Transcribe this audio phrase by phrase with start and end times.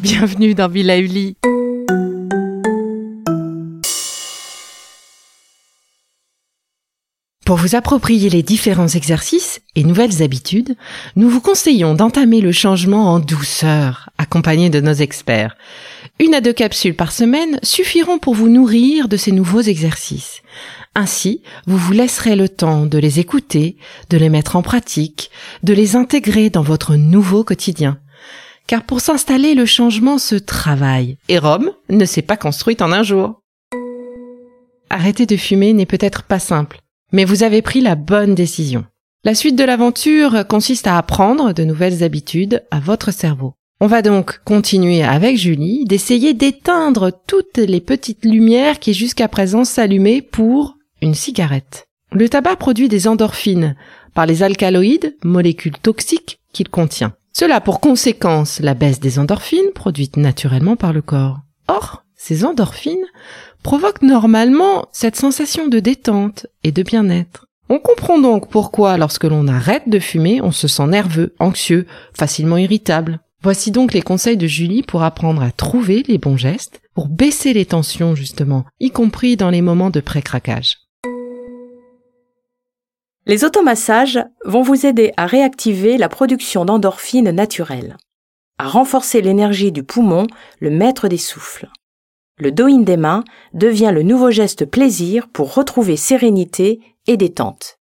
[0.00, 1.36] Bienvenue dans Villa Uli.
[7.44, 10.76] Pour vous approprier les différents exercices et nouvelles habitudes,
[11.16, 15.56] nous vous conseillons d'entamer le changement en douceur, accompagné de nos experts.
[16.20, 20.42] Une à deux capsules par semaine suffiront pour vous nourrir de ces nouveaux exercices.
[20.94, 23.76] Ainsi, vous vous laisserez le temps de les écouter,
[24.10, 25.30] de les mettre en pratique,
[25.64, 27.98] de les intégrer dans votre nouveau quotidien
[28.68, 33.02] car pour s'installer, le changement se travaille, et Rome ne s'est pas construite en un
[33.02, 33.40] jour.
[34.90, 36.78] Arrêter de fumer n'est peut-être pas simple,
[37.12, 38.84] mais vous avez pris la bonne décision.
[39.24, 43.54] La suite de l'aventure consiste à apprendre de nouvelles habitudes à votre cerveau.
[43.80, 49.64] On va donc continuer avec Julie d'essayer d'éteindre toutes les petites lumières qui jusqu'à présent
[49.64, 51.86] s'allumaient pour une cigarette.
[52.12, 53.76] Le tabac produit des endorphines
[54.14, 57.14] par les alcaloïdes, molécules toxiques qu'il contient.
[57.32, 61.40] Cela pour conséquence la baisse des endorphines produites naturellement par le corps.
[61.68, 63.06] Or, ces endorphines
[63.62, 67.46] provoquent normalement cette sensation de détente et de bien-être.
[67.68, 72.56] On comprend donc pourquoi lorsque l'on arrête de fumer, on se sent nerveux, anxieux, facilement
[72.56, 73.20] irritable.
[73.42, 77.52] Voici donc les conseils de Julie pour apprendre à trouver les bons gestes, pour baisser
[77.52, 80.87] les tensions justement, y compris dans les moments de pré-craquage.
[83.28, 87.98] Les automassages vont vous aider à réactiver la production d'endorphines naturelles,
[88.56, 90.26] à renforcer l'énergie du poumon,
[90.60, 91.68] le maître des souffles.
[92.38, 97.78] Le do-in des mains devient le nouveau geste plaisir pour retrouver sérénité et détente.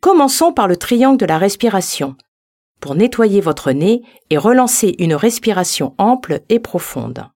[0.00, 2.14] Commençons par le triangle de la respiration,
[2.78, 7.26] pour nettoyer votre nez et relancer une respiration ample et profonde.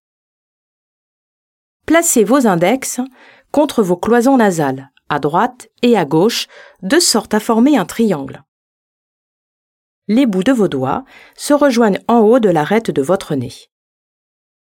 [1.87, 3.00] Placez vos index
[3.50, 6.49] contre vos cloisons nasales à droite et à gauche,
[6.81, 8.43] de sorte à former un triangle.
[10.09, 11.05] Les bouts de vos doigts
[11.37, 13.53] se rejoignent en haut de l'arête de votre nez.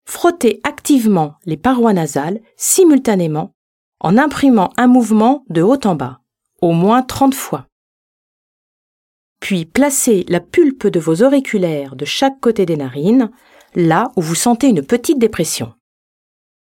[0.05, 3.53] Frottez activement les parois nasales simultanément
[4.01, 6.19] en imprimant un mouvement de haut en bas,
[6.61, 7.67] au moins 30 fois.
[9.39, 13.31] Puis placez la pulpe de vos auriculaires de chaque côté des narines,
[13.75, 15.73] là où vous sentez une petite dépression.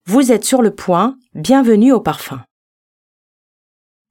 [0.05, 2.43] Vous êtes sur le point, bienvenue au parfum.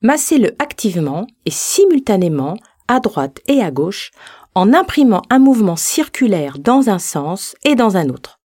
[0.01, 4.13] Massez-le activement et simultanément à droite et à gauche
[4.55, 8.39] en imprimant un mouvement circulaire dans un sens et dans un autre,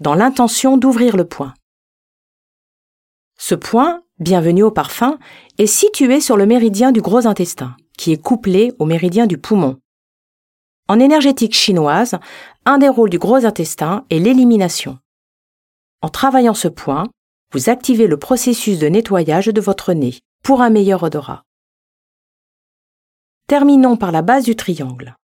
[0.00, 1.52] dans l'intention d'ouvrir le point.
[3.36, 5.18] Ce point, bienvenue au parfum,
[5.58, 9.78] est situé sur le méridien du gros intestin, qui est couplé au méridien du poumon.
[10.88, 12.16] En énergétique chinoise,
[12.64, 14.98] un des rôles du gros intestin est l'élimination.
[16.00, 17.08] En travaillant ce point,
[17.52, 21.42] vous activez le processus de nettoyage de votre nez, pour un meilleur odorat.
[23.48, 25.16] Terminons par la base du triangle.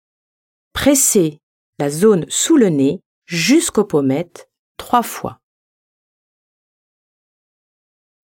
[0.73, 1.41] Pressez
[1.81, 5.41] la zone sous le nez jusqu'aux pommettes trois fois.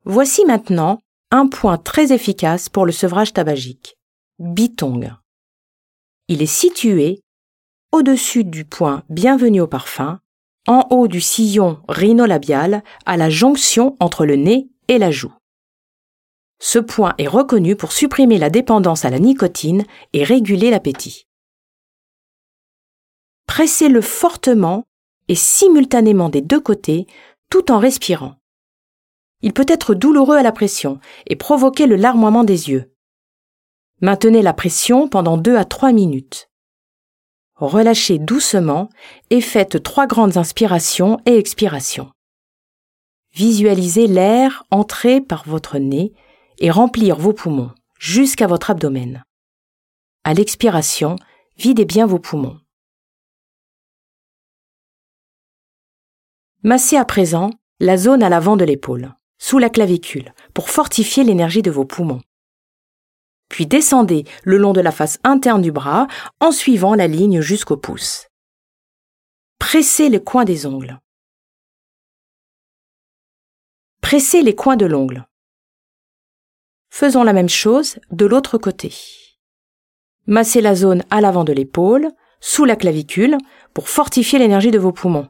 [0.04, 1.00] Voici maintenant
[1.32, 3.96] un point très efficace pour le sevrage tabagique.
[4.38, 5.12] Bitong.
[6.28, 7.22] Il est situé
[7.90, 10.20] au-dessus du point Bienvenue au parfum,
[10.68, 15.32] en haut du sillon rhinolabial à la jonction entre le nez et la joue.
[16.66, 19.84] Ce point est reconnu pour supprimer la dépendance à la nicotine
[20.14, 21.26] et réguler l'appétit.
[23.46, 24.84] Pressez-le fortement
[25.28, 27.06] et simultanément des deux côtés
[27.50, 28.36] tout en respirant.
[29.42, 32.90] Il peut être douloureux à la pression et provoquer le larmoiement des yeux.
[34.00, 36.48] Maintenez la pression pendant 2 à 3 minutes.
[37.56, 38.88] Relâchez doucement
[39.28, 42.10] et faites trois grandes inspirations et expirations.
[43.34, 46.14] Visualisez l'air entrer par votre nez
[46.58, 49.24] et remplir vos poumons jusqu'à votre abdomen.
[50.24, 51.16] À l'expiration,
[51.56, 52.60] videz bien vos poumons.
[56.62, 61.62] Massez à présent la zone à l'avant de l'épaule, sous la clavicule, pour fortifier l'énergie
[61.62, 62.22] de vos poumons.
[63.48, 66.06] Puis descendez le long de la face interne du bras
[66.40, 68.28] en suivant la ligne jusqu'au pouce.
[69.58, 70.98] Pressez les coins des ongles.
[74.00, 75.26] Pressez les coins de l'ongle.
[76.96, 78.94] Faisons la même chose de l'autre côté.
[80.28, 83.36] Massez la zone à l'avant de l'épaule, sous la clavicule,
[83.72, 85.28] pour fortifier l'énergie de vos poumons.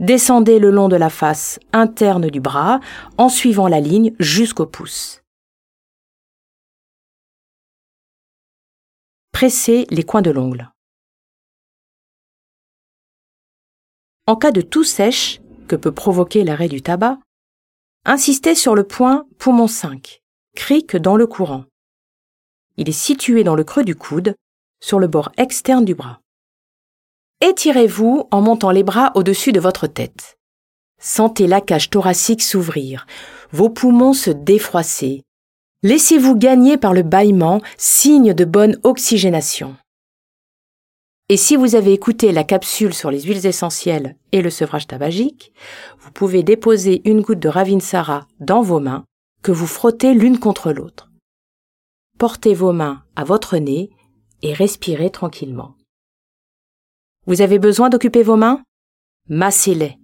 [0.00, 2.80] Descendez le long de la face interne du bras
[3.18, 5.22] en suivant la ligne jusqu'au pouce.
[9.30, 10.72] Pressez les coins de l'ongle.
[14.26, 17.20] En cas de toux sèche que peut provoquer l'arrêt du tabac,
[18.04, 20.21] insistez sur le point poumon 5,
[20.54, 21.64] cric dans le courant.
[22.76, 24.34] Il est situé dans le creux du coude,
[24.80, 26.20] sur le bord externe du bras.
[27.40, 30.38] Étirez-vous en montant les bras au-dessus de votre tête.
[31.00, 33.06] Sentez la cage thoracique s'ouvrir,
[33.50, 35.22] vos poumons se défroisser,
[35.84, 39.74] Laissez-vous gagner par le bâillement, signe de bonne oxygénation.
[41.28, 45.52] Et si vous avez écouté la capsule sur les huiles essentielles et le sevrage tabagique,
[45.98, 49.04] vous pouvez déposer une goutte de Ravinsara dans vos mains
[49.42, 51.10] que vous frottez l'une contre l'autre.
[52.18, 53.90] Portez vos mains à votre nez
[54.42, 55.76] et respirez tranquillement.
[57.26, 58.62] Vous avez besoin d'occuper vos mains?
[59.28, 59.98] Massez-les.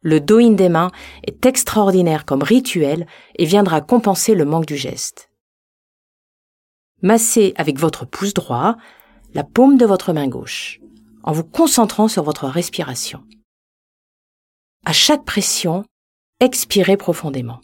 [0.00, 0.90] Le doin des mains
[1.26, 3.06] est extraordinaire comme rituel
[3.36, 5.30] et viendra compenser le manque du geste.
[7.02, 8.76] Massez avec votre pouce droit
[9.34, 10.80] la paume de votre main gauche
[11.22, 13.24] en vous concentrant sur votre respiration.
[14.84, 15.84] À chaque pression,
[16.40, 17.60] expirez profondément.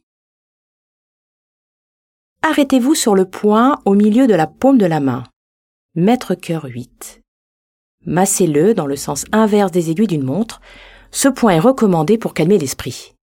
[2.46, 5.24] Arrêtez-vous sur le point au milieu de la paume de la main.
[5.94, 7.22] Maître cœur 8.
[8.04, 10.60] Massez-le dans le sens inverse des aiguilles d'une montre
[11.10, 13.14] ce point est recommandé pour calmer l'esprit.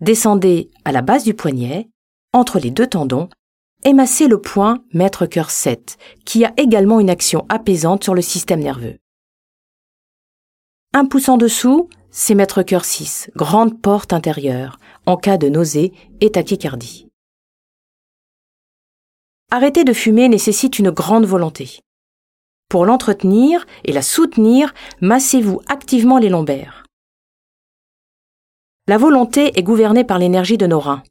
[0.00, 1.90] Descendez à la base du poignet,
[2.32, 3.28] entre les deux tendons,
[3.84, 8.22] et massez le point maître cœur 7, qui a également une action apaisante sur le
[8.22, 8.96] système nerveux.
[10.94, 15.92] Un pouce en dessous, c'est maître cœur 6, grande porte intérieure, en cas de nausée
[16.22, 17.05] et tachycardie.
[19.52, 21.78] Arrêter de fumer nécessite une grande volonté.
[22.68, 26.82] Pour l'entretenir et la soutenir, massez-vous activement les lombaires.
[28.88, 31.04] La volonté est gouvernée par l'énergie de nos reins.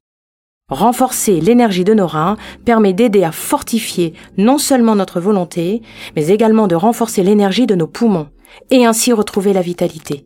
[0.67, 2.35] Renforcer l'énergie de nos reins
[2.65, 5.81] permet d'aider à fortifier non seulement notre volonté,
[6.17, 8.29] mais également de renforcer l'énergie de nos poumons
[8.69, 10.25] et ainsi retrouver la vitalité.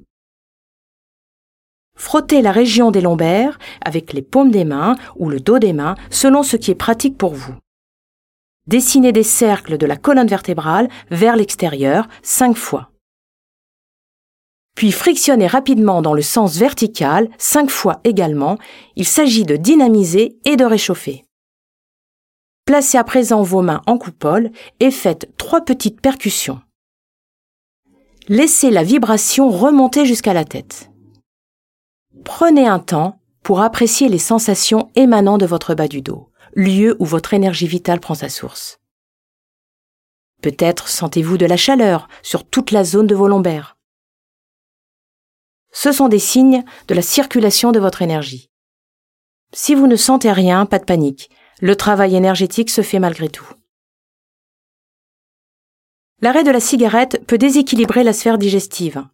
[1.95, 5.95] Frottez la région des lombaires avec les paumes des mains ou le dos des mains
[6.09, 7.53] selon ce qui est pratique pour vous.
[8.69, 12.91] Dessinez des cercles de la colonne vertébrale vers l'extérieur cinq fois.
[14.75, 18.59] Puis frictionnez rapidement dans le sens vertical cinq fois également.
[18.95, 21.25] Il s'agit de dynamiser et de réchauffer.
[22.65, 26.61] Placez à présent vos mains en coupole et faites trois petites percussions.
[28.27, 30.91] Laissez la vibration remonter jusqu'à la tête.
[32.23, 37.05] Prenez un temps pour apprécier les sensations émanant de votre bas du dos lieu où
[37.05, 38.79] votre énergie vitale prend sa source.
[40.41, 43.77] Peut-être sentez-vous de la chaleur sur toute la zone de vos lombaires.
[45.71, 48.49] Ce sont des signes de la circulation de votre énergie.
[49.53, 51.29] Si vous ne sentez rien, pas de panique.
[51.61, 53.47] Le travail énergétique se fait malgré tout.
[56.21, 59.05] L'arrêt de la cigarette peut déséquilibrer la sphère digestive.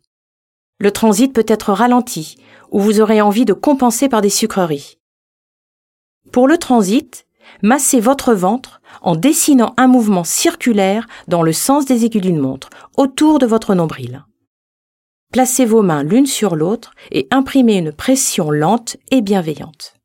[0.79, 2.37] Le transit peut être ralenti
[2.71, 4.97] ou vous aurez envie de compenser par des sucreries.
[6.31, 7.24] Pour le transit,
[7.61, 12.69] massez votre ventre en dessinant un mouvement circulaire dans le sens des aiguilles d'une montre,
[12.97, 14.25] autour de votre nombril.
[15.31, 19.95] Placez vos mains l'une sur l'autre et imprimez une pression lente et bienveillante.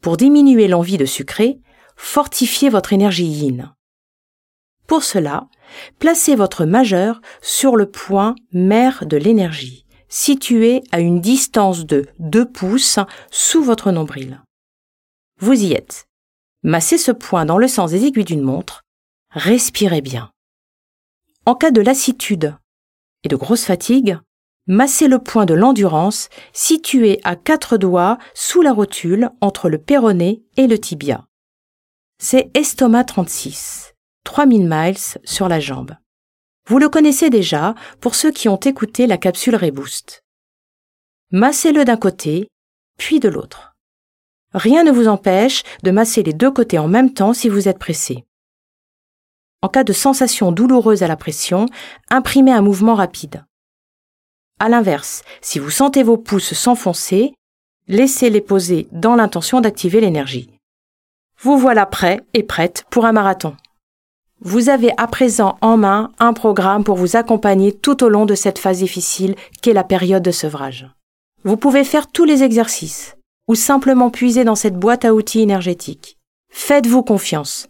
[0.00, 1.60] Pour diminuer l'envie de sucrer,
[1.96, 3.74] fortifiez votre énergie yin.
[4.86, 5.48] Pour cela,
[5.98, 12.50] placez votre majeur sur le point mère de l'énergie situé à une distance de 2
[12.50, 12.98] pouces
[13.30, 14.42] sous votre nombril.
[15.40, 16.08] Vous y êtes.
[16.64, 18.82] Massez ce point dans le sens des aiguilles d'une montre.
[19.30, 20.32] Respirez bien.
[21.46, 22.56] En cas de lassitude
[23.22, 24.18] et de grosse fatigue,
[24.66, 30.42] massez le point de l'endurance situé à quatre doigts sous la rotule entre le péroné
[30.56, 31.26] et le tibia.
[32.18, 35.96] C'est estomac 36, 3000 miles sur la jambe.
[36.66, 40.24] Vous le connaissez déjà pour ceux qui ont écouté la capsule Reboost.
[41.30, 42.48] Massez-le d'un côté,
[42.98, 43.67] puis de l'autre.
[44.54, 47.78] Rien ne vous empêche de masser les deux côtés en même temps si vous êtes
[47.78, 48.24] pressé.
[49.60, 51.66] En cas de sensation douloureuse à la pression,
[52.10, 53.44] imprimez un mouvement rapide.
[54.58, 57.34] À l'inverse, si vous sentez vos pouces s'enfoncer,
[57.88, 60.50] laissez-les poser dans l'intention d'activer l'énergie.
[61.40, 63.56] Vous voilà prêt et prête pour un marathon.
[64.40, 68.34] Vous avez à présent en main un programme pour vous accompagner tout au long de
[68.34, 70.88] cette phase difficile qu'est la période de sevrage.
[71.44, 73.17] Vous pouvez faire tous les exercices
[73.48, 76.18] ou simplement puiser dans cette boîte à outils énergétique.
[76.50, 77.68] Faites-vous confiance.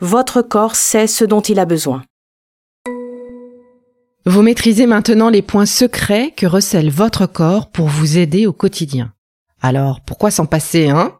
[0.00, 2.02] Votre corps sait ce dont il a besoin.
[4.24, 9.12] Vous maîtrisez maintenant les points secrets que recèle votre corps pour vous aider au quotidien.
[9.62, 11.12] Alors, pourquoi s'en passer, hein?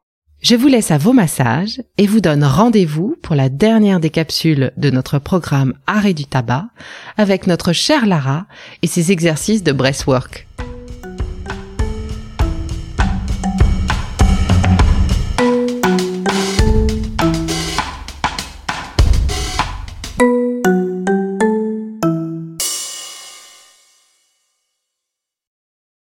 [0.43, 4.73] Je vous laisse à vos massages et vous donne rendez-vous pour la dernière des capsules
[4.77, 6.67] de notre programme Arrêt du tabac
[7.17, 8.47] avec notre chère Lara
[8.83, 10.47] et ses exercices de breathwork.